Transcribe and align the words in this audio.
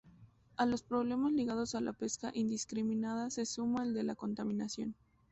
A 0.57 0.65
los 0.65 0.81
problemas 0.81 1.31
ligados 1.31 1.75
a 1.75 1.79
la 1.79 1.93
pesca 1.93 2.31
indiscriminada 2.33 3.29
se 3.29 3.45
suma 3.45 3.83
el 3.83 3.93
de 3.93 4.01
la 4.01 4.15
contaminación. 4.15 4.95